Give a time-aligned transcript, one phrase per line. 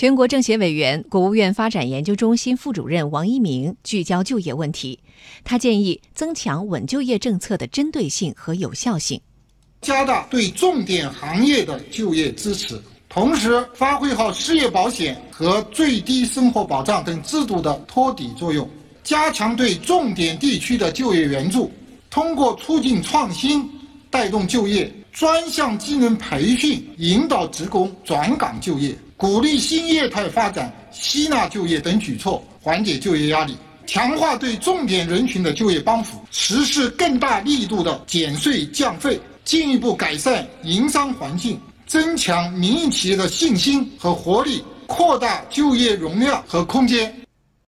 [0.00, 4.98] 全国政协委员、国务院发展研究中心副主任王一鸣聚焦就业问题，
[5.44, 9.20] 他建议增强稳就业政策的针对性和有效性，
[9.82, 18.66] 加大对重点行业的就业支持，同时发挥好失业保险和最低生活保障等制度的托底作用，
[19.04, 21.70] 加强对重点地区的就业援助，
[22.08, 23.68] 通过促进创新
[24.08, 28.96] 带动就业，专项技能培训引导职工转岗就业。
[29.16, 33.54] 鼓励新业态发展、吸纳就业等举措，缓解就业压力，
[33.86, 47.14] 强化对重点人群的就业帮扶，实施更大力度的减税降费，进一步改善营商环境，增强民营企业的信心和活力，扩大就业容量和空间。